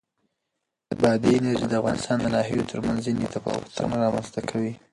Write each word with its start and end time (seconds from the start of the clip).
بادي 1.01 1.31
انرژي 1.37 1.67
د 1.69 1.73
افغانستان 1.81 2.17
د 2.21 2.25
ناحیو 2.35 2.69
ترمنځ 2.71 2.99
ځینې 3.05 3.25
تفاوتونه 3.35 3.95
رامنځ 4.03 4.27
ته 4.35 4.41
کوي. 4.49 4.73